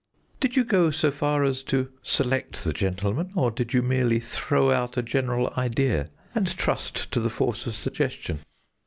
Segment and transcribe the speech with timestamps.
[0.39, 4.71] "Did you go as far as to select the gentleman, or did you merely throw
[4.71, 8.39] out a general idea, and trust to the force of suggestion?"